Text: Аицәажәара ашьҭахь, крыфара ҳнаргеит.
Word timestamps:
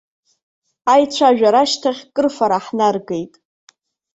Аицәажәара 0.93 1.61
ашьҭахь, 1.63 2.01
крыфара 2.15 2.59
ҳнаргеит. 2.65 3.33